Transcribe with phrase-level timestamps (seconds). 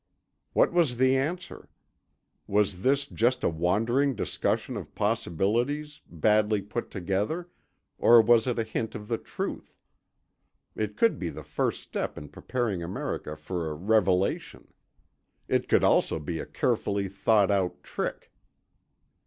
[0.53, 1.69] What was the answer?
[2.47, 7.49] Was this just a wandering discussion of possibilities, badly put together,
[7.99, 9.77] or was it a hint of the truth?
[10.75, 14.73] it could be the first step in preparing America for a revelation.
[15.47, 18.31] It could also be a carefully thought out trick.